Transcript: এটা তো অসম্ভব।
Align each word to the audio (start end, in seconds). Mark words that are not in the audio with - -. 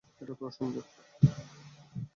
এটা 0.21 0.33
তো 0.39 0.43
অসম্ভব। 0.47 0.85